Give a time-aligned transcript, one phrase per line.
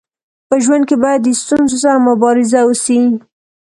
[0.47, 2.99] په ژوند کي باید د ستونزو سره مبارزه وسي.